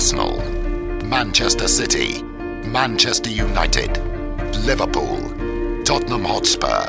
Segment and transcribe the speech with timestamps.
[0.00, 0.40] Arsenal,
[1.04, 2.22] Manchester City,
[2.64, 3.98] Manchester United,
[4.66, 5.20] Liverpool,
[5.84, 6.88] Tottenham Hotspur,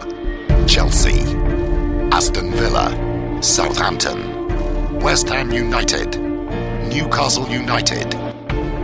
[0.65, 1.23] Chelsea,
[2.12, 2.92] Aston Villa,
[3.42, 4.20] Southampton,
[5.02, 6.18] West Ham United,
[6.89, 8.08] Newcastle United.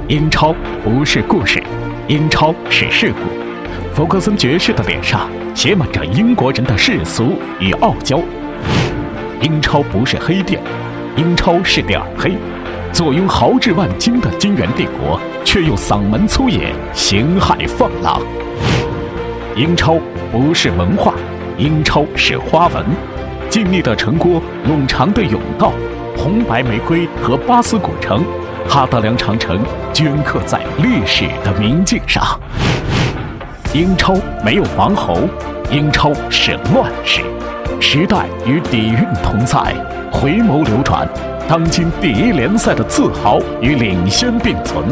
[0.07, 1.63] 英超不是故事，
[2.07, 3.95] 英超是事故。
[3.95, 8.19] 弗格森爵士的脸上写满着英国人的世俗与傲娇。
[9.41, 10.61] 英超不是黑店，
[11.15, 12.37] 英超是点儿黑。
[12.92, 18.20] 坐拥豪掷万金的金元帝国，却又嗓门粗野、形骸放浪。
[19.54, 19.96] 英超
[20.32, 21.14] 不是文化，
[21.58, 22.84] 英超是花纹。
[23.48, 25.72] 静谧的城郭，冗长的甬道，
[26.16, 28.24] 红白玫瑰和巴斯古城，
[28.68, 29.60] 哈德良长城
[29.92, 32.22] 镌刻在历史的明镜上。
[33.74, 35.28] 英超没有王侯，
[35.70, 37.20] 英超是乱世。
[37.78, 39.58] 时代与底蕴同在，
[40.10, 41.06] 回眸流转，
[41.46, 44.84] 当今第一联赛的自豪与领先并存。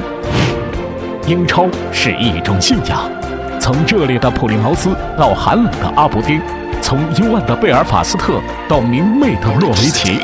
[1.27, 3.11] 英超是一种信仰，
[3.59, 6.41] 从热烈的普利茅斯到寒冷的阿伯丁，
[6.83, 10.21] 从幽暗的贝尔法斯特到明媚的诺维奇，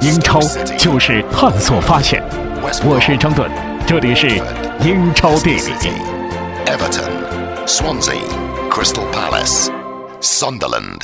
[0.00, 0.40] 英超
[0.78, 2.22] 就是探索发现。
[2.62, 3.50] 我是张顿，
[3.86, 4.28] 这里是
[4.80, 5.72] 英超地理。
[6.64, 8.16] Everton, Swansea,
[8.74, 9.70] Crystal Palace,
[10.20, 11.02] Sunderland.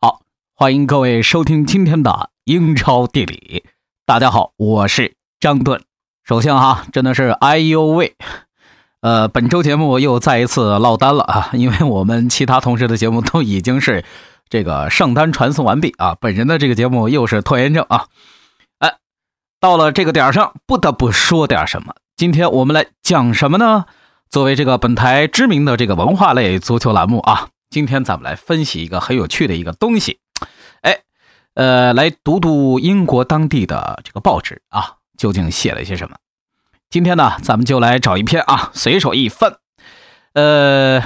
[0.00, 0.22] 好，
[0.56, 3.62] 欢迎各位收听今天的英超地理。
[4.04, 5.80] 大家好，我是张顿。
[6.24, 8.16] 首先哈，真的是哎呦喂，
[9.02, 14.04] 呃，本周节目又再一次落单了啊，因为我们其他同事的节目都已经是
[14.48, 18.08] 这个上单传送完毕啊，本人的这个节目又是拖延症啊。
[19.64, 21.94] 到了这个点上，不得不说点什么。
[22.18, 23.86] 今天我们来讲什么呢？
[24.28, 30.18] 作为这个本台知名的这个文化类足球栏目啊，今天咱们来分析一个很有趣的一个东西。
[30.82, 30.98] 哎，
[31.54, 36.16] 呃，来读读英国当地的这个报纸啊，究竟写了些什么？
[36.90, 39.56] 今天呢，咱们就来找一篇啊，随手一翻。
[40.34, 41.02] 呃，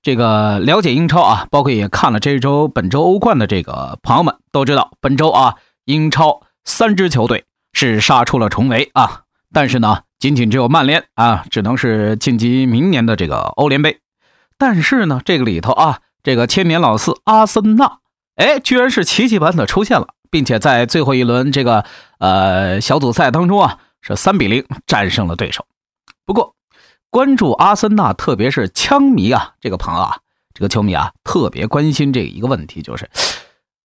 [0.00, 5.56] 这个了解英超啊，包括也看了这周本周欧冠的这个朋友们都知道，本周啊，
[5.86, 7.45] 英超三支球队
[7.76, 10.00] 是杀出了重围啊，但是呢。
[10.18, 14.00] 仅仅只有曼联啊，只能是晋级明年的这个欧联杯。
[14.56, 17.98] 但是呢，这个里头啊，这个千年老四阿森纳，
[18.36, 21.84] 哎，居然是奇迹般的出现了，并且在最后一轮这个
[22.18, 25.66] 呃小组赛当中啊，是三比零战胜了对手。
[26.24, 26.56] 不过，
[27.10, 30.16] 关注阿森纳，特别是枪迷啊，这个朋友啊，
[30.54, 33.10] 这个球迷啊，特别关心这一个问题，就是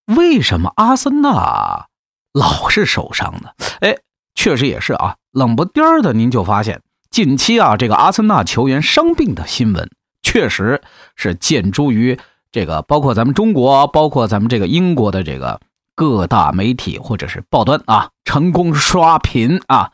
[0.06, 1.88] 为什么阿森纳
[2.34, 3.50] 老是受伤呢？
[3.82, 3.96] 哎。
[4.34, 6.82] 确实也是啊，冷不丁的您就发现
[7.12, 9.90] 近期啊，这个阿森纳球员伤病的新闻，
[10.24, 10.82] 确实
[11.18, 12.18] 是见诸于
[12.50, 15.60] 这个，包括咱们中国，包括咱们这个英国的这个
[15.96, 19.92] 各大媒体或者是报端啊，成功刷屏啊。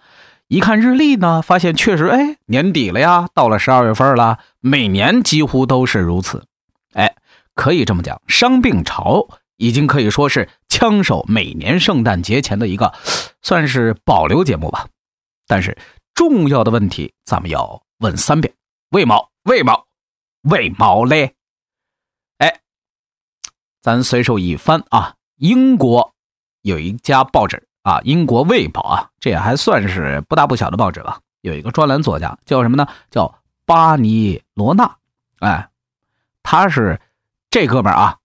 [0.48, 6.46] 一看日历呢，发现确实，哎，年底了呀，到了十二月份了，每年几乎都是如此。
[6.94, 7.16] 哎，
[7.56, 9.28] 可以这么讲，伤病潮。
[9.59, 12.94] 已经可以说是枪手每年圣诞节前的一个，
[13.42, 14.88] 算是保留节目吧。
[15.48, 15.78] 但是
[16.14, 18.54] 重要的问题，咱们要问三遍：
[18.90, 19.30] 为毛？
[19.44, 19.86] 为毛？
[20.42, 21.34] 为毛嘞？
[22.38, 22.60] 哎，
[23.82, 26.14] 咱随手一翻啊，英国
[26.62, 31.20] 有一家报纸啊，《英国卫报》啊，这也还算是不大不小的报纸吧。
[31.42, 32.88] 有一个专栏作家叫什么呢？
[33.10, 33.34] 叫
[33.66, 34.98] 巴尼罗纳。
[35.40, 35.70] 哎，
[36.44, 37.00] 他是
[37.50, 38.18] 这哥们啊。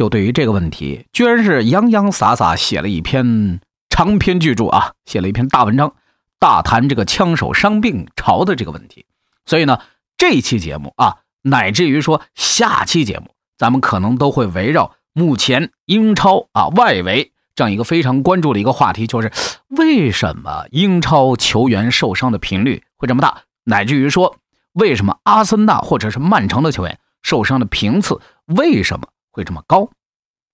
[0.00, 5.92] 就对于这个问题，居然是洋洋洒洒写了一篇长篇巨著啊，写了一篇大文章，
[6.38, 9.04] 大谈这个枪手伤病潮的这个问题。
[9.44, 9.78] 所以呢，
[10.16, 13.26] 这期节目啊，乃至于说下期节目，
[13.58, 19.30] 咱们可能都会围绕目前英超啊外围这样一个非常关注的一个话题，就是
[19.68, 24.38] 为什么英超球员受伤的频率会这么大，乃至于说
[24.72, 29.06] 为什么阿森纳或者是曼城的球员受伤的频次为什么？
[29.30, 29.88] 会这么高？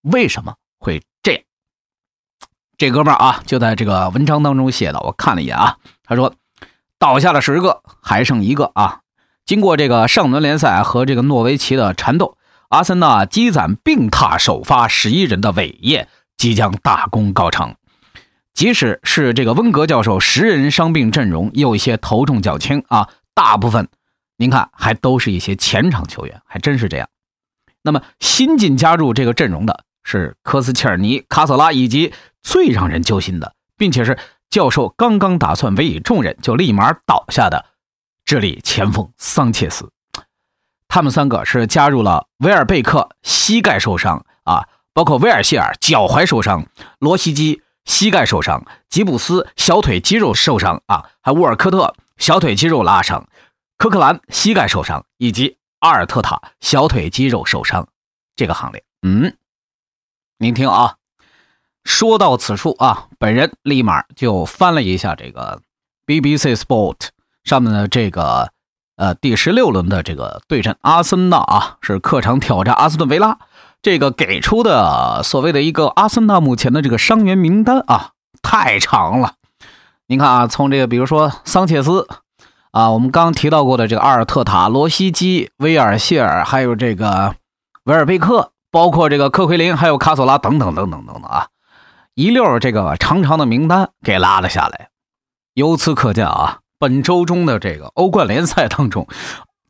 [0.03, 1.43] 为什么会这样？
[2.79, 6.35] 这哥们儿啊，就在这个文章当中写的，我看了一眼啊，他说
[6.99, 9.01] 倒下了十个，还剩一个啊。
[9.45, 12.37] 经过这个上轮联赛和这个诺维奇的缠斗，
[12.69, 17.75] 阿森纳积攒并踏首发十一人的伟业即将大功告成。
[18.53, 23.89] 即使是这个温格教授十人伤病阵容有一些头重脚轻啊，大部分
[24.37, 27.09] 您看还都是一些前场球员，还真是这样。
[27.87, 32.13] 那么新晋加入这个阵容的是科斯切尔尼、卡索拉，以及
[32.43, 34.19] 最让人揪心的，并且是
[34.51, 37.65] 教授刚刚打算委以重任就立马倒下的
[38.25, 39.89] 智利前锋桑切斯。
[40.89, 46.67] 他们三个是加入了维尔贝克膝盖受伤啊，包括威尔希尔脚踝受伤，
[46.99, 53.29] 罗西基膝盖受伤，吉布斯小腿肌肉受伤啊，还沃尔科特小腿肌肉拉伤，
[53.79, 57.87] 科克兰膝盖受伤，以及阿尔特塔小腿肌肉受伤，
[58.35, 59.37] 这个行列，嗯，
[60.39, 60.97] 您听啊，
[61.85, 65.61] 说到此处啊，本人立马就翻了一下这个
[66.07, 67.09] BBC Sport
[67.45, 68.51] 上面的这个
[68.97, 73.39] 呃第十六轮的这个对阵，阿森纳啊是客场挑战阿斯顿维拉。
[73.83, 78.13] 这个给出的所谓的一个阿森纳目前的这个伤员名单啊，
[78.43, 79.35] 太长了。
[80.09, 82.09] 您看啊，从这个比如说桑切斯
[82.77, 87.35] 啊，我们刚提到过的这个阿尔特塔、罗西基、威尔谢尔，还有这个
[87.85, 91.47] 维尔贝克，包括这个科奎林，还有卡索拉等等等等等等啊，
[92.13, 94.91] 一溜这个长长的名单给拉了下来。
[95.55, 99.09] 由此可见啊，本周中的这个欧冠联赛当中，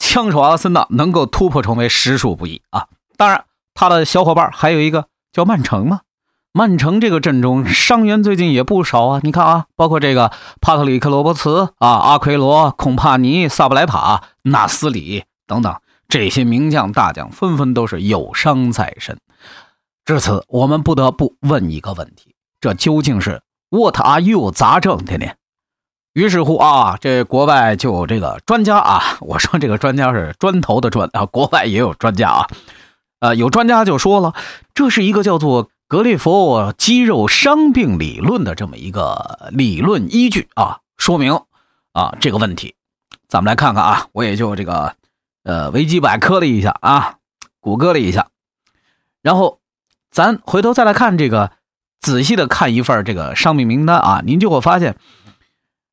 [0.01, 2.89] 枪手阿森纳能够突破重围实属不易啊。
[3.17, 3.45] 当然。
[3.79, 5.05] 他的小伙伴还有一个
[5.35, 6.01] 叫曼城嘛，
[6.57, 9.21] 曼城这个阵中伤员最近也不少啊。
[9.23, 15.77] 你看啊，包括这个帕特里克·罗伯茨啊、阿奎罗、孔帕尼、萨布莱塔、纳斯里等等
[16.09, 19.19] 这些名将大将，纷纷都是有伤在身。
[20.07, 25.27] 至此，我们不得不问一个问题：这究竟是 What are you 咋整的呢？
[26.15, 32.47] 于是乎啊，这国外就有这个专家啊，我说这个专家是砖头的砖啊，国外也有专家啊。
[33.21, 34.33] 呃，有专家就说了，
[34.73, 41.43] 这是一个叫做格列佛肌肉伤病理论的这么一个理论依据啊，说明
[41.93, 42.75] 啊这个问题。
[43.29, 44.97] 咱们来看看啊，我也就这个
[45.45, 47.19] 呃维基百科了一下啊，
[47.61, 48.27] 谷歌了一下，
[49.23, 49.61] 然后
[50.11, 51.53] 咱回头再来看这个，
[52.01, 54.97] 仔细的看一份这个伤病名单啊，您就会发现，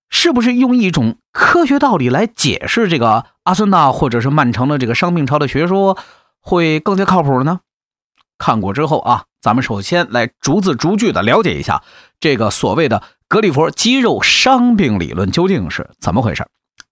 [0.10, 6.00] 是不是用一种科学道理来解释这个阿森纳或者是曼城的这个伤病潮的学说？
[6.46, 7.62] 会更加靠谱呢？
[8.44, 11.81] 看过之后啊，咱们首先来逐字逐句的了解一下
[12.19, 16.45] 这个所谓的格里佛肌肉伤病理论究竟是怎么回事。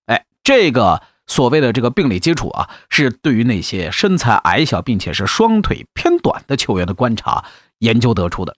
[0.06, 7.44] 哎，这个所谓的这个病理基础啊，是对于那些身材矮小并且是双腿偏短的球员的观察
[7.80, 8.56] 研究得出的。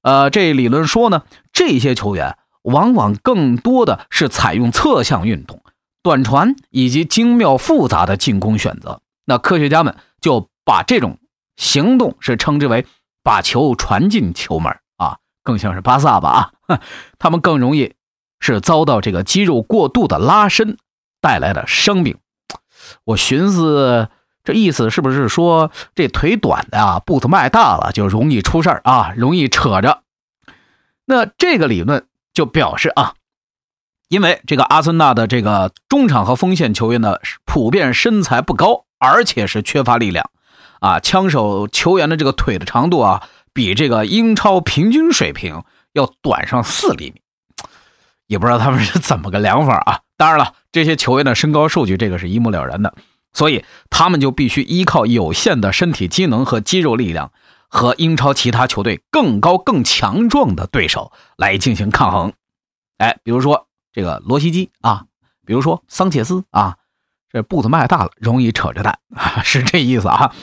[0.00, 5.62] 呃，这理论说呢，这些球员往往更多的是采用侧向运动、
[6.02, 9.02] 短传以及精妙复杂的进攻选择。
[9.26, 11.18] 那科学家们就把这种
[11.60, 12.86] 行动是称之为
[13.22, 16.80] 把球传进球门啊，更像是巴萨吧啊，
[17.20, 17.94] 他们更容易
[18.40, 20.78] 是遭到这个肌肉过度的拉伸
[21.20, 22.16] 带来的伤病。
[23.04, 24.08] 我寻思
[24.42, 30.02] 这意思是不是说这腿短的啊，步子迈大了就容易出事儿啊，容易扯着？
[31.04, 33.12] 那这个理论就表示啊，
[34.08, 38.86] 因为这个阿森纳的这个中场和锋线球员呢，普遍身材不高。
[39.02, 40.28] 而且是缺乏力量，
[40.80, 45.62] 啊，枪手球员的这个腿的长度啊，比这个英超平均水平
[45.92, 47.20] 要短上四厘米，
[48.26, 50.00] 也不知道他们是怎么个量法啊。
[50.16, 52.94] 当然了，这些球员的身高数据，这个是一目了然的，
[53.32, 57.30] 所以他们就必须依靠有限的身体机能和肌肉力量，
[57.68, 62.32] 和英超其他球队更高更强壮的对手来进行抗衡。
[62.98, 65.04] 哎，比如说这个罗西基啊，
[65.44, 66.76] 比如说桑切斯啊。
[67.32, 70.34] 这步子迈大了，容易扯着蛋啊， 是这意思啊。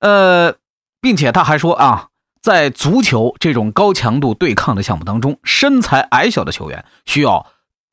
[0.00, 0.54] 呃，
[1.00, 2.08] 并且他还说啊，
[2.40, 7.46] 在足球这种高强度对抗的项目当中，身材矮小的球员需要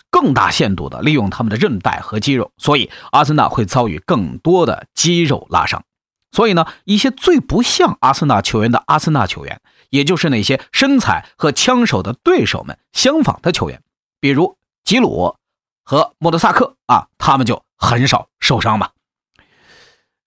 [0.10, 5.84] 更大限度的利用他们的韧带和肌肉，所以阿森纳会遭遇更多的肌肉拉伤。
[6.32, 13.82] 所以呢，一些最不像阿森纳球员的阿森纳球员，也就是那些身材和枪手的对手们相仿的球员，
[14.20, 15.36] 比如吉鲁
[15.84, 17.64] 和莫德萨克啊，他们就。
[17.78, 18.92] 很少受伤吧？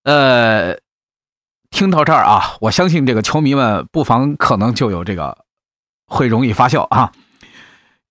[0.02, 0.78] 呃，
[1.70, 5.44] 听到这儿啊，我相信这个球迷们不妨可能就有这个
[6.06, 7.12] 会容易发笑啊。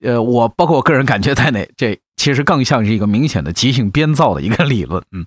[0.02, 5.04] 呃，我包括我个人感觉在内，这其实更像是一个明显的即兴编造的一个理论。
[5.12, 5.26] 嗯，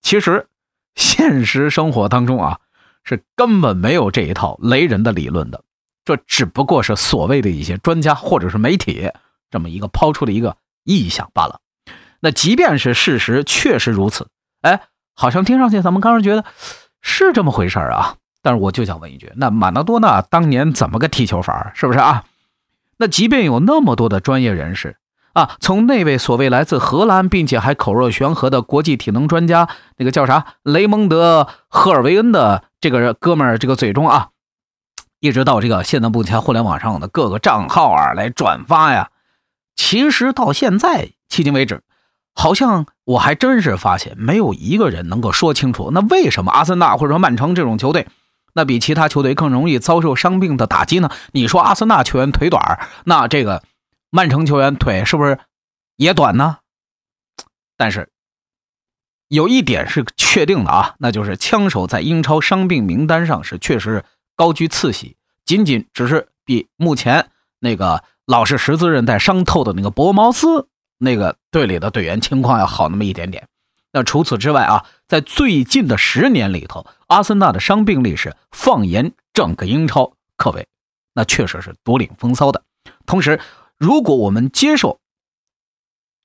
[0.00, 0.46] 其实
[0.94, 2.60] 现实生活当中啊，
[3.02, 5.62] 是根本没有这一套雷人的理论的，
[6.04, 9.10] 这只不过是所谓的一些专家或者是媒体
[9.50, 11.60] 这么一个抛出的一个臆想罢了。
[12.20, 14.28] 那即便是事实确实如此，
[14.62, 14.82] 哎，
[15.14, 16.44] 好像听上去咱们刚刚觉得
[17.08, 18.16] 是这么回事啊。
[18.42, 21.70] 但是我就想问一句，那马纳多纳当年怎么个踢球法？
[21.72, 22.24] 是不是啊？
[22.96, 24.96] 那即便有那么多的专业人士
[25.32, 34.30] 啊，从那位所谓来自荷兰并且还口若悬河的国际体能专家，那个叫啥雷蒙德·赫尔维恩的这个哥们儿这个嘴中啊，
[35.20, 39.10] 一直到这个现在目前互联网上的各个账号啊来转发呀，
[39.76, 41.82] 其实到现在迄今为止。
[42.38, 48.06] 好像我还真是发现，没有一个人能够说清楚，那为什么阿森纳或者说曼城这种球队
[48.52, 51.10] 那比其他球队更容易遭受伤病的打击呢？
[51.32, 53.62] 你说阿森纳球员腿短，那这个
[54.10, 55.38] 曼城球员腿是不是
[55.96, 56.58] 也短呢？
[57.76, 58.10] 但是
[59.28, 64.04] 有一点是确定的啊，那就是枪手在英超伤病名单上是确实
[64.36, 73.46] 高居次席，仅仅只是比目前那个老是十字韧带伤透的那个博茅斯那个队里的队员情况要好那么一点点。
[73.92, 80.66] 那除此之外啊，在最近的十年里头，阿森纳的伤病历史放眼整个英超，可谓
[81.14, 82.62] 那确实是独领风骚的。
[83.06, 83.40] 同时，
[83.78, 85.00] 如果我们接受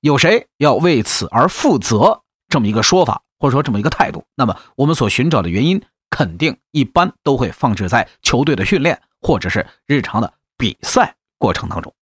[0.02, 11.94] 有谁要为此而负责这么一个说法，或者说这么一个态度，那么我们所寻找的原因，肯定一般都会放置在球队的训练或者是日常的比赛过程当中。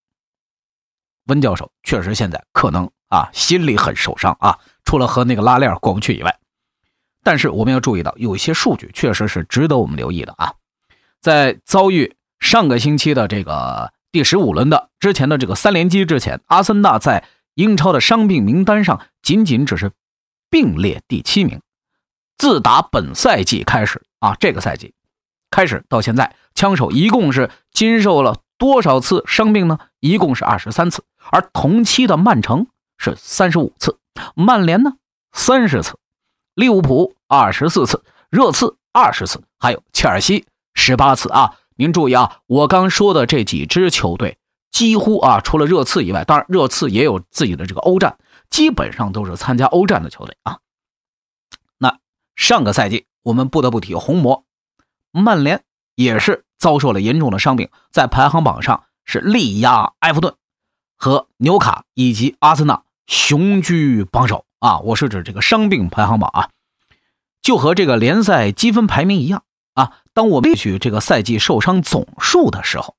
[1.29, 4.59] 温教授确实现在可能啊心里很受伤啊。
[4.83, 6.37] 除了和那个拉链过不去以外，
[7.23, 10.53] 但是我们要注意到，有一些数据确实是值得我们留意的啊。
[11.21, 17.23] 在遭遇上个星期的这个第十五轮的之前的这个三连击之前，阿森纳在
[17.55, 19.91] 英超的伤病名单上仅仅只是
[20.49, 21.61] 并列第七名。
[22.37, 24.93] 自打本赛季开始啊，这个赛季
[25.51, 29.77] 开始到现在，枪手一共是经受了多少次伤病呢？
[29.99, 32.67] 一共是二十三次，而同期的曼城
[32.97, 33.97] 是三十五次。
[34.35, 34.93] 曼联呢，
[35.31, 35.93] 三十次；
[36.53, 41.55] 利物浦二十四次；热刺二十次；还有切尔西十八次啊！
[41.75, 44.37] 您注意啊，我刚说的这几支球队，
[44.71, 48.17] 几乎啊，除了热刺以外，当然热刺也有自己的这个欧战，
[48.49, 50.59] 基本上都是参加欧战的球队啊。
[51.77, 51.99] 那
[52.35, 54.43] 上个赛季，我们不得不提红魔
[55.11, 55.63] 曼联，
[55.95, 60.35] 也是遭受了严重的伤病，在排行榜上是力压埃弗顿
[60.99, 62.83] 和纽卡以及阿森纳。
[63.07, 64.77] 雄居榜首啊！
[64.81, 66.49] 我是指这个伤病排行榜啊，
[67.41, 69.41] 就和这个联赛积分排名一样
[69.73, 69.93] 啊。
[70.13, 72.95] 当我们取这个赛季受伤总数的时候，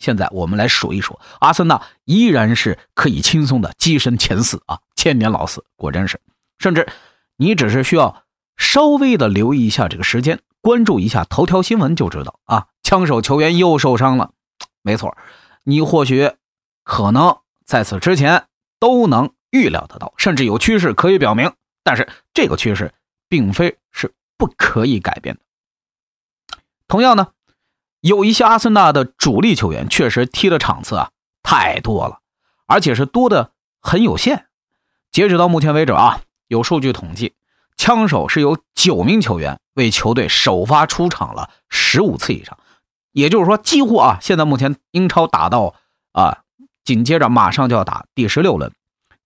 [0.00, 6.20] 现在我们来数一数，阿森纳依然是可以轻松的跻身前四啊，千年老四，果真是。
[6.58, 6.88] 甚至
[7.36, 8.24] 你只是需要
[8.56, 14.32] 稍微的留意一下这个时间，关注一下头条新闻就知道啊，枪手球员又受伤了。
[14.82, 15.16] 没错，
[15.62, 16.32] 你或许
[16.82, 18.46] 可能在此之前
[18.78, 19.32] 都能。
[19.54, 21.52] 预料得到，甚至有趋势可以表明，
[21.84, 22.94] 但是这个趋势
[23.28, 26.56] 并非是不可以改变的。
[26.88, 27.32] 同样呢，
[28.00, 31.10] 有一些阿森纳的主力球员确实踢的场次啊
[31.42, 32.20] 太多了，
[32.64, 33.52] 而且是多的
[33.82, 34.46] 很有限。
[35.10, 37.34] 截止到目前为止啊，有数据统计，
[37.76, 42.58] 枪手是有九名球员为球队首发出场了十五次以上，
[43.12, 45.74] 也就是说，几乎啊，现在目前英超打到
[46.12, 46.41] 啊，
[46.84, 48.72] 紧接着马上就要打第十六轮。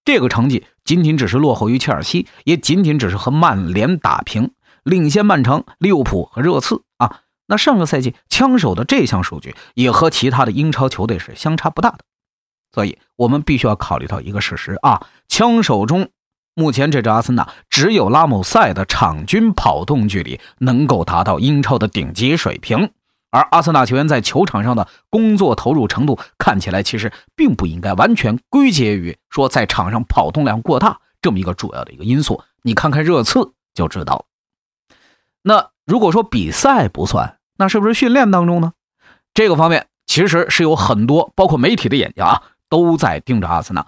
[0.04, 4.52] 这个成绩仅仅只是落后于切尔西，也仅仅只是和曼联打平，
[4.84, 7.22] 领先曼城、利物浦和热刺啊。
[7.48, 11.98] 那上个赛季枪手的这项数据也和其他的英超球队是相差不大的，
[12.72, 16.08] 所以我们必须要考虑到一个事实啊，枪手中
[16.54, 22.90] 目前这支阿森纳只有拉姆塞的场均跑动距离能够达到英超的顶级水平。
[23.36, 32.42] 而阿森纳球员在球场上的工作投入程度看起来，其实并不应该完全归结于说在场上跑动量过大这么一个主要的一个因素。
[32.62, 34.24] 你看看热刺就知道了。
[35.42, 38.72] 那如果说比赛不算，那是不是训练当中呢？
[39.34, 43.86] 这个方面其实是有很多，包括媒体的眼睛啊，都在盯着阿森纳，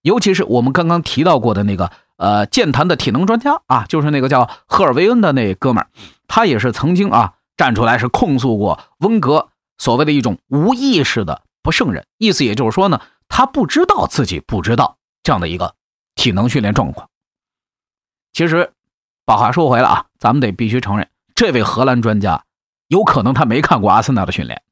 [0.00, 5.90] 尤其是我们刚刚提到过的那个呃健谈的体能专家啊，就是那个叫赫尔维恩的那哥们儿，
[6.26, 7.34] 他也是曾经啊。
[7.58, 15.74] 站出来是控诉过温格所谓的一种无意识的不胜任，意思也就是说呢，他不知道自己不知道这样的一个
[16.14, 17.10] 体能训练状况。
[18.32, 18.72] 其实，
[19.24, 22.44] 把话说回来啊，咱们得必须承认，这位荷兰专家
[22.86, 24.62] 有可能他没看过阿森纳的训练，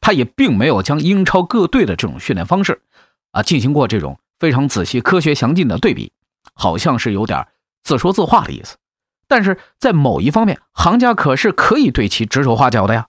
[0.00, 2.82] 他也并没有将英超各队的这种训练方式
[3.30, 6.12] 啊进行过这种非常仔细、科学详尽的对比，
[6.52, 7.48] 好像是有点
[7.82, 8.76] 自说自话的意思。
[9.26, 13.06] 但是在某一方面，行家可是可以对其指手画脚的呀。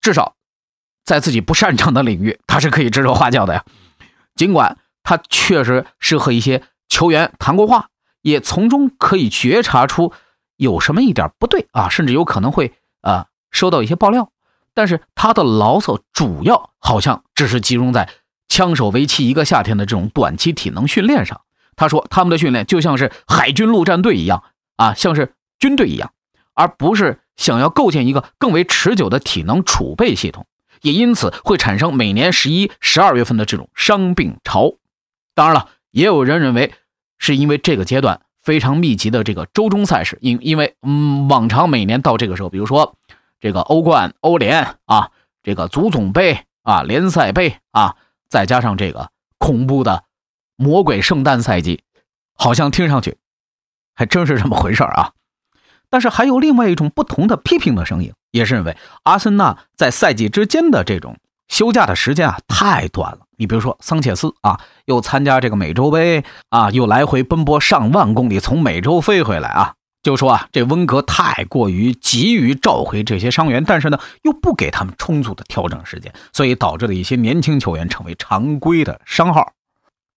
[0.00, 0.34] 至少，
[1.04, 3.64] 在自己不擅长的领域，他是可以指手画脚的呀。
[4.34, 7.88] 尽管他确实是和一些球员谈过话，
[8.22, 10.12] 也从中可以觉察出
[10.56, 14.30] 有什么一点不对啊，甚至有可能会啊收到一些爆料。
[14.74, 18.10] 但是他的牢骚主要好像只是集中在
[18.46, 21.40] 枪手为期一个夏天的这种短期体能训练上。
[21.76, 24.44] 他说他们的训练就像是海军陆战队一样。
[24.76, 26.12] 啊，像是军队一样，
[26.54, 30.46] 而不是想要构建一个更为持久的体能储备系统，
[30.82, 34.74] 也因此会产生每年十一、十二月份的这种伤病潮。
[35.34, 36.72] 当然了，也有人认为
[37.18, 42.96] 是因为这个阶段非常密集的这个周中赛事，因因为嗯，往常每年到这个时候，比如说
[43.40, 45.10] 这个欧冠、欧联啊，
[45.42, 47.96] 这个足总杯啊、联赛杯啊，
[48.28, 50.04] 再加上这个恐怖的
[50.56, 51.82] 魔鬼圣诞赛季，
[52.34, 53.18] 好像听上去
[53.96, 55.10] 还真是这么回事啊。
[55.88, 61.16] 但是还有另外一种不同的批评的声音，也是认为阿森纳在赛季之间的这种
[61.48, 63.20] 休假的时间啊太短了。
[63.38, 79.52] 你比如说桑切斯啊，又参加这个美洲杯啊，又来回奔波上万公里从美洲飞回来啊，就说啊这温格太过于急于召回这些伤员，但是呢又不给他们充足的调整时间，所以导致了一些年轻球员成为常规的伤号。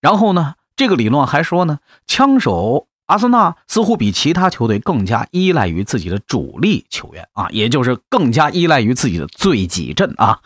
[0.02, 2.88] 然后呢，这个理论还说呢，枪手。
[3.10, 10.40] 阿森纳似乎比其他球队更加依赖于自己的主力球员啊，也就是更加依赖于自己的最己阵啊。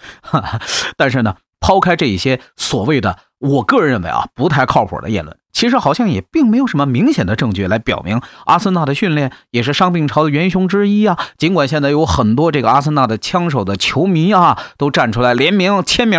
[0.95, 11.19] 但是呢，抛开这一些所谓的，我个人认为啊不太靠谱的言论，其实好像也并没有什么明显的证据来表明阿森纳的训练也是伤病潮的元凶之一啊。
[11.37, 16.17] 尽管现在有很多这个阿森纳的枪手的球迷啊都站出来联名签名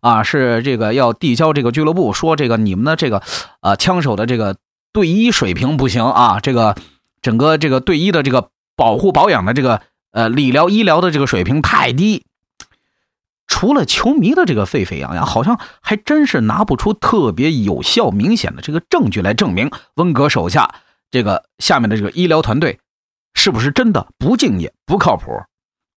[0.00, 3.22] 啊，是这个要递交这个俱乐部，说这个你们的这个
[3.60, 4.56] 呃枪手的这个。
[4.94, 6.76] 队医水平不行啊，这个
[7.20, 9.82] 整个这个队医的这个保护保养的这个
[10.12, 12.24] 呃理疗医疗的这个水平太低，
[13.48, 20.76] 除了球迷的这个沸沸扬扬，好像还真是拿不出特别有效明显的这个证据来证明温格手下
[21.10, 22.78] 这个下面的这个医疗团队
[23.34, 25.32] 是不是真的不敬业不靠谱，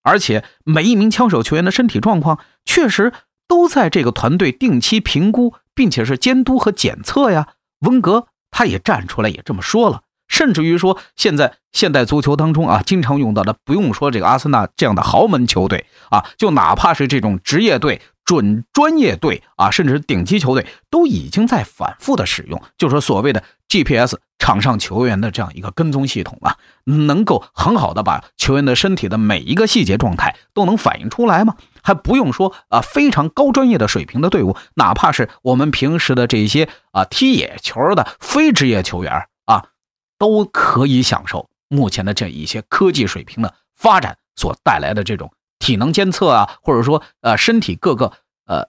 [0.02, 3.12] 而且每一名枪手球员的身体状况确实
[3.46, 7.46] 都在这个团队定期评估，并且是监督和检测呀，
[7.82, 8.26] 温格。
[8.50, 31.54] 他也站出来，也这么说了，甚至于说，现在现代足球当中啊，经常用到的，不用说这个阿森纳这样的豪门球队啊，就哪怕是这种职业队、准专业队啊，甚至是顶级球队，都已经在反复的使用，就说所谓的 GPS 场上球员的这样一个跟踪系统啊，能够很好的把球员的身体的每一个细节状态都能反映出来吗？
[31.88, 39.70] 还不用说啊，非常高专业的水平的队伍，哪怕是我们平时的这些啊踢野球的非职业球员啊，
[40.18, 48.12] 都可以享受目前的这一些科技水平的发展所带来的这种体能监测啊，或者说呃身体各个
[48.44, 48.68] 呃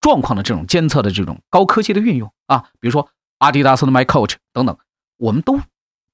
[0.00, 4.78] 状况的这种监测的这种高科技的运用啊，比如说阿迪达斯的 My Coach 等等，
[5.18, 5.60] 我们都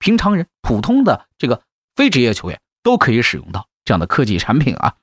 [0.00, 1.62] 平常人普通的这个
[1.94, 4.94] 非职业球员都可以使用到这样的科技产品啊。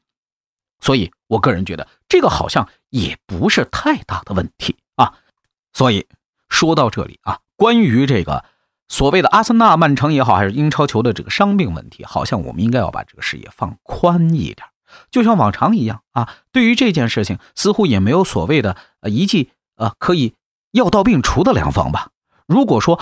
[0.79, 5.13] 所以，我个人觉得这个好像也不是太大的问题啊。
[5.73, 6.05] 所以
[6.49, 8.45] 说到这里啊，关于这个
[8.87, 14.67] 所谓的阿森纳、曼城也好，还是英超球的这个伤病问题，好像我们应该要把这个视野放宽一点，
[15.11, 16.33] 就像往常一样啊。
[16.51, 20.33] 对于这件事情，似乎也没有所谓的呃一剂呃可以
[20.71, 22.09] 药到病除的良方吧。
[22.45, 22.99] 如果说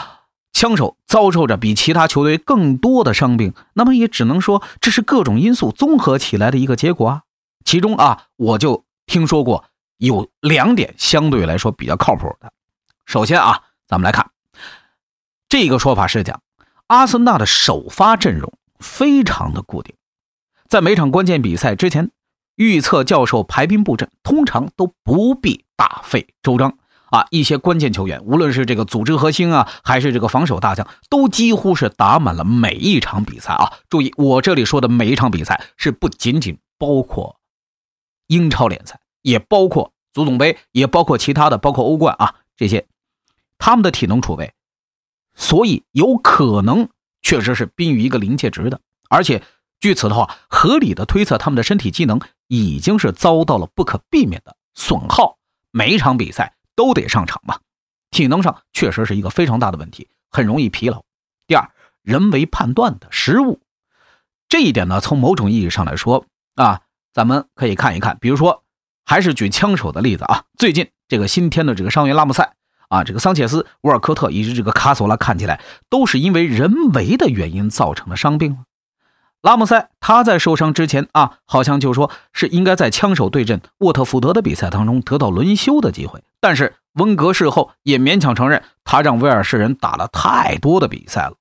[0.54, 7.22] 枪手遭受着比其他球队更多的伤病，那么也只能说这是各种因素综合起来的一个结果啊。
[7.66, 9.66] 其中啊，我就听说过
[9.98, 12.54] 有两点相对来说比较靠谱的。
[13.06, 14.32] 首先啊，咱们来看
[15.50, 16.42] 这个说法是讲，
[16.88, 19.96] 阿森纳的首发阵容非常的固定，
[20.70, 22.12] 在每场关键比赛之前，
[22.56, 26.78] 预测教授排兵布阵，通常都不必大费周章
[27.10, 27.26] 啊。
[27.32, 33.74] 一些关键球员，无论是这个组织核心啊，还是这个防守大将，都几乎是打满了每一场比赛啊。
[33.90, 37.40] 注意，我这里说的每一场比赛，是不仅仅包括。
[38.28, 42.88] 英超联赛也包括足总杯，也包括其他的，包括欧冠啊这些，
[43.58, 44.54] 他们的体能储备，
[45.34, 46.90] 所以有可能
[47.22, 48.80] 确实是濒于一个临界值的。
[49.10, 49.44] 而且
[49.80, 55.38] 据此的话，合理的推测，他们的身体机能已经是遭到了不可避免的损耗，
[55.72, 57.60] 每一场比赛都得上场嘛，
[58.10, 61.04] 体能上确实是一个非常大的问题，很容易疲劳。
[61.46, 63.60] 第二，人为判断的失误，
[64.48, 66.84] 这一点呢，从某种意义上来说啊。
[67.16, 68.64] 咱们可以看一看，比如说，
[69.06, 70.44] 还是举枪手的例子啊。
[70.58, 72.56] 最近这个新添的这个伤员拉姆塞
[72.90, 78.58] 啊，这个桑切斯、沃尔科特以及这个卡索拉，看起来都是因为人为的原因造成的伤病了。
[79.42, 91.36] 拉姆塞他在受伤之前啊，好像就说是应该在枪手对阵沃特福德的比赛当中得到轮休的机会，但是温格事后也勉强承认，他让威尔士人打了太多的比赛了。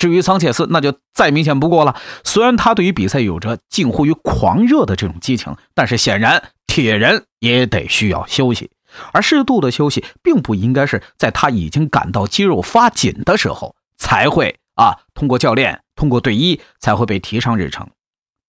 [0.00, 1.94] 至于桑切斯，那就再明显不过了。
[2.24, 8.70] 虽然他对于比赛有着近乎于狂热的这种激情，但是显然铁人也得需要休息。
[9.12, 17.86] 而适度的休息，并不应该是在他已经感到肌肉发紧的时候才会啊，通过教练、通过队医才会被提上日程。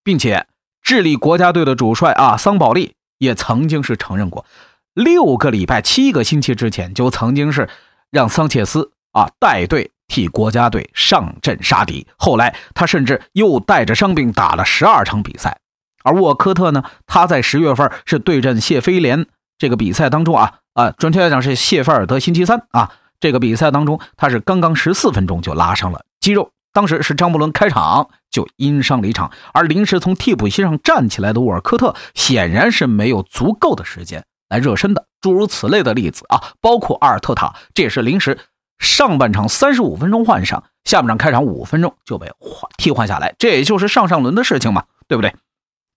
[0.02, 0.46] 并且，
[0.82, 4.46] 智利国家队的主帅啊，桑保利也曾经是承认过，
[4.94, 7.68] 六个礼拜、七个星期之前就曾经是
[8.10, 9.90] 让桑切斯啊带队。
[10.12, 15.56] 替国家队上阵杀敌，后来他甚至又带着伤病打了十二场比赛，
[16.04, 19.24] 而沃尔科特呢，他在十月份是对阵谢菲联
[19.56, 26.50] 这个比赛当中啊啊，准确来讲是谢菲尔德星期三啊这个比赛当中，他是刚刚十四分钟就拉伤了肌肉。
[26.74, 35.06] 当时是张伯伦开场就因伤离场，而临时从替补席上站起来的沃尔科特显然是没有足够的时间来热身的。
[35.20, 38.38] 诸如此类的例子啊，包括阿尔特塔，这也是临时
[38.82, 45.34] 上半场三十五分钟换上，下半场开场五分钟就被换替换下来，这也就是上上轮的事情嘛，对不对？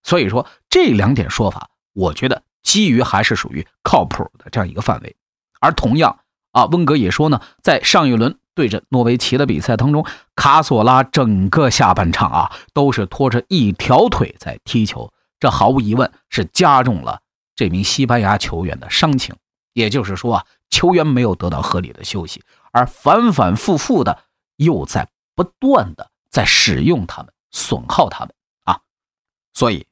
[0.03, 5.15] 所以说这两点说法，我觉得基于还是属于靠谱的这样一个范围。
[5.59, 6.19] 而同样
[6.51, 17.21] 啊，温格也说呢，在上一轮对阵诺维奇的比赛当中，卡索拉整个下半场啊都是拖着一条腿在踢球，这毫无疑问是加重了。
[17.55, 19.33] 这名西班牙球员的伤情，
[19.73, 22.43] 也就是说啊，球员没有得到合理的休息，
[22.75, 24.19] 而反反复复的
[24.57, 28.35] 又在不断的在使用他们，损耗他们
[28.65, 28.81] 啊。
[29.53, 29.87] 所以，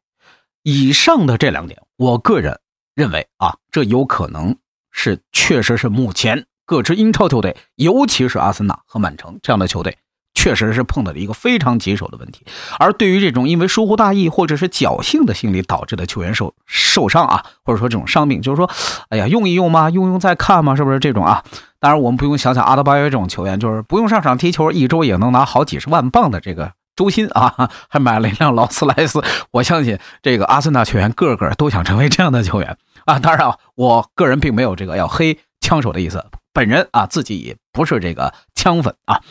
[0.63, 2.59] 以上的这两点，我个人
[2.93, 4.57] 认为啊，这有可能
[4.91, 9.97] 是确实是目前各支英超球队，尤其是阿森纳和曼城这样的球队。
[10.43, 12.43] 确实是碰到了一个非常棘手的问题，
[12.77, 18.69] 而对于这种因为疏忽大意或者是侥幸的心理导致的球员受受伤啊，或者说这种伤病，就是说，
[19.07, 21.41] 哎呀，用一用嘛，用用再看嘛，是不是这种啊？
[21.79, 29.23] 当然，我们不用想想阿德巴约这种球员，就是不用上场踢球，一周也能拿好几十万镑的这个周薪啊，还买了一辆劳斯莱斯。
[29.51, 33.17] 我相信这个阿森纳球员个个都想成为这样的球员啊。
[33.17, 39.21] 当然啊，我个人并没有这个要黑枪手的意思，本人啊自己也不是这个枪粉啊，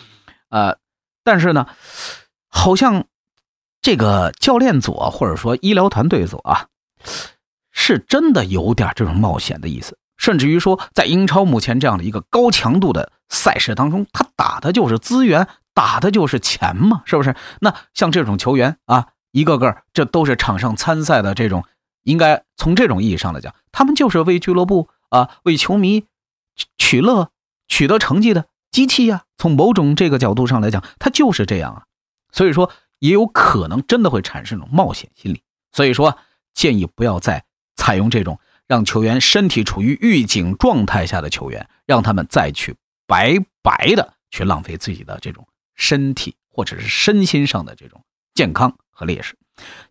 [0.49, 0.81] 呃。
[1.25, 1.67] 但是呢，
[2.49, 3.05] 好像
[3.81, 6.67] 这个教练组或者说医疗团队组啊，
[7.71, 9.99] 是真的有点这种冒险的意思。
[10.17, 17.35] 甚至于说，在英超目前这样的一个高强度的赛事当中，他打的就是资源，打的就是钱嘛，是不是？
[17.61, 21.65] 那像这种球员啊，一个个这都是场上参赛的这种，
[22.05, 26.05] 应该从这种意义上来讲，他们就是为俱乐部啊，为球迷
[26.79, 27.31] 取乐、
[27.67, 28.45] 取得成绩的。
[28.73, 31.85] 机器呀，从某种这个角度上来讲，它就是这样啊，
[32.33, 35.43] 所以说也有可能真的会产生一种冒险心理。
[35.71, 36.19] 所以说，
[36.55, 37.45] 建议不要再
[37.77, 42.75] 采用这种让球员身体处于预警状态下的球员，让他们再去
[43.07, 48.03] 白白的去浪费自己的这种身体或者是身心上的这种
[48.35, 49.37] 健康和劣势。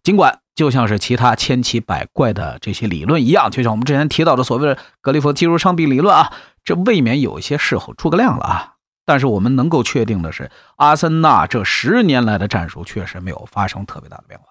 [0.03, 6.31] 尽管就像是其他千奇百怪的这些理论一样，就像我们之前提到的所谓的格里夫肌肉伤病理论啊。
[6.63, 8.73] 这未免有一些事后诸葛亮了啊！
[9.03, 14.45] 但是我们能够确定的是，阿森纳这十年来的战术确实没有发生特别大的变化。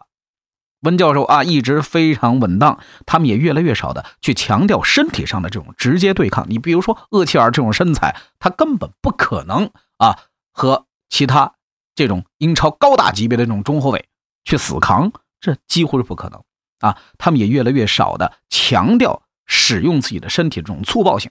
[0.81, 6.44] 温教授啊，一直非常稳当，他们也越来越少的去强调身体上的这种直接对抗。
[6.49, 10.18] 你比如说厄齐尔这种身材，他根本不可能啊
[10.53, 11.53] 和其他
[11.94, 14.09] 这种英超高大级别的这种中后卫
[14.44, 16.42] 去死扛，这几乎是不可能
[16.81, 16.96] 啊！
[17.18, 21.31] 他们也越来越少的强调使用自己的身体这种粗暴性。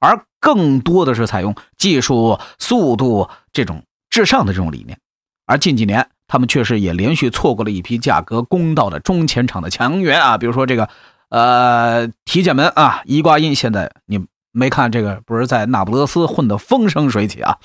[0.00, 4.98] 而更多的是采用技术、速度这种至上的这种理念，
[5.46, 10.90] 而近几年他们确实也连续错过了一批价格公道的中前场的强援啊，比如说这个，
[11.30, 17.58] 呃，提剑门啊，伊瓜因，现在你没看这个不是在那不勒斯混得风生水起啊，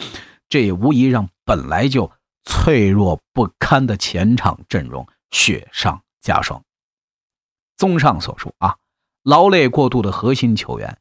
[0.47, 2.09] 这也无疑让本来就
[2.45, 6.61] 脆弱不堪的前场阵容雪上加霜。
[7.77, 8.75] 综上所述啊。
[9.23, 10.97] 劳累过度的核心球员，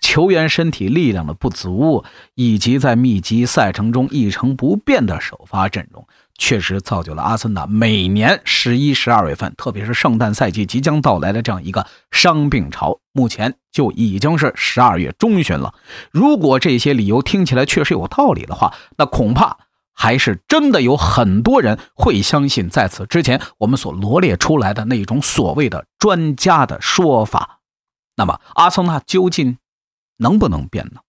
[0.00, 2.02] 球员身体力量的不足，
[2.34, 6.04] 以及在密集赛程中一成不变的首发阵容，
[6.38, 12.98] 确实造就了阿森纳每年十一、十二月份，特别是圣诞赛季即将到来的这样一个伤病潮。
[13.12, 15.74] 目前就已经是十二月中旬了。
[16.10, 19.56] 如果这些理由听起来确实有道理的话，那恐怕
[20.00, 27.58] 还是真的有很多人会相信在此之前我们所罗列出来的那种所谓的专家的说法。
[28.14, 29.58] 那么阿森纳究竟
[30.16, 31.00] 能不能变呢？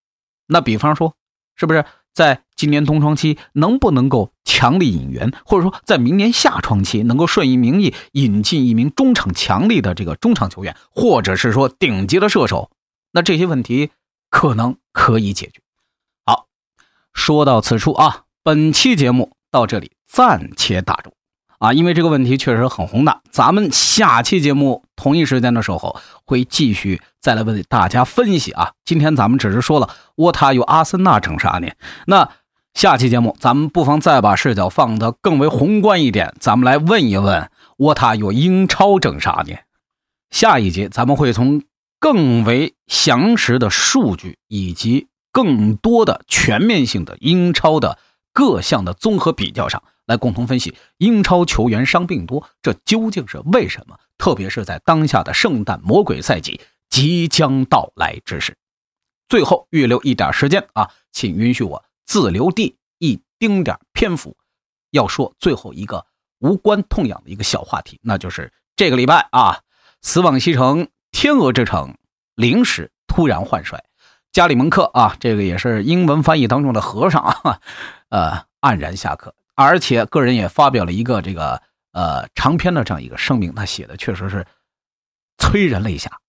[0.47, 1.13] 那比方说，
[1.55, 12.71] 是不是在今年冬窗期能不能够强力引援，或者说在明年夏窗期能够顺应民意引进一名中场强力的这个中场球员，或者是说顶级的射手？
[13.11, 13.91] 那这些问题
[14.31, 15.61] 可能可以解决。
[16.25, 16.47] 好，
[17.13, 21.13] 说到此处啊，本期节目到这里暂且打住。
[21.57, 28.71] 啊，因为这个问题确实很宏大，咱们下期节目同一时间的时候会继续再来为大家分析啊。
[28.85, 31.67] 今天咱们只是说了沃塔与阿森纳整啥呢？
[32.07, 32.29] 那
[32.73, 39.53] 下期节目咱们不妨再把视角放得更为宏观一点，咱们来问一问沃塔与英超整啥呢？
[40.31, 41.61] 下一节咱们会从
[41.99, 47.97] 更为详实的数据以及更多的全面性的英超的。
[48.39, 53.99] 各项的综合比较上来共同分析英超球员伤病多，这究竟是为什么？
[54.17, 58.55] 特别是在当下的圣诞魔鬼赛季即将到来之时。
[59.27, 64.37] 最后预留一点时间啊，请允许我自留地一丁点篇幅，
[64.91, 66.05] 要说最后一个
[66.39, 69.63] 无关痛痒的一个小话题，那就是这个礼拜啊，
[70.01, 71.97] 死往西城天鹅之城
[72.35, 73.83] 临时突然换帅，
[74.31, 77.59] 加里蒙克啊，这个也是英文翻译当中的和尚啊，
[78.09, 81.61] 呃，黯然下课，而且个人也发表了一个这个
[81.91, 84.45] 呃长篇的这样一个声明，他写的确实是
[85.37, 86.19] 催人泪下，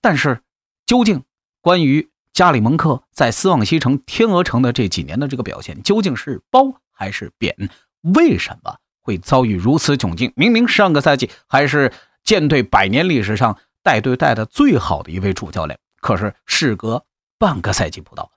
[0.00, 0.40] 但是
[0.86, 1.22] 究竟
[1.60, 2.08] 关于？
[2.34, 7.54] 加里蒙克在斯旺西城、天鹅城的这几年的这个表现究竟是褒还是贬？
[8.00, 10.32] 为什么会遭遇如此窘境？
[10.34, 11.92] 明明上个赛季还是
[12.24, 17.04] 舰队百年历史上带队带的最好的一位主教练，可是事隔
[17.42, 18.30] 半个赛季不到，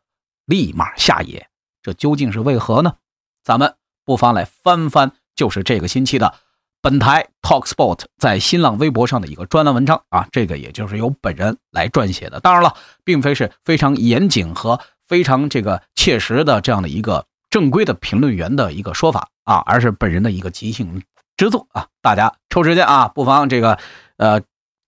[0.45, 1.47] 立马下野，
[1.83, 2.95] 这究竟是为何呢？
[3.43, 6.33] 咱们不妨来翻翻，就是这个星期的。
[6.81, 12.39] 本台 Talksport 在新浪微博上的一个专栏文章啊，这个也就是由本人来撰写的。
[12.39, 21.03] 当然了，并非是非常严谨和非常这个切实的这样的一个正规的评论员的一个说法啊，而是本人的一个即兴
[21.37, 21.89] 之作啊。
[22.01, 23.77] 大家抽时间啊，不妨这个
[24.17, 24.41] 呃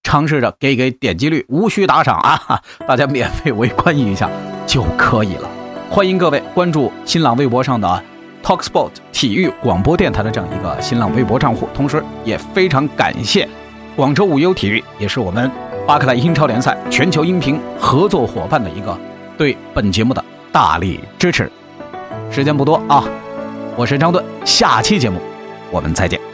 [0.07, 4.29] 尝试着给给点击率，无需打赏啊， 大家免费围观一下
[4.65, 5.49] 就可以了。
[5.89, 8.03] 欢迎各位关注新浪微博上的。
[8.41, 13.45] Talksport 体育广播电台的这样一个新浪微博账户，同时也非常感谢
[13.97, 15.51] 广州无忧体育，也是我们
[15.85, 18.97] 巴克莱英超联赛全球音频合作伙伴的一个
[19.37, 21.51] 对本节目的大力支持。
[22.31, 23.03] 时间不多啊，
[23.75, 25.19] 我是张盾，下期节目
[25.69, 26.26] 我们再见。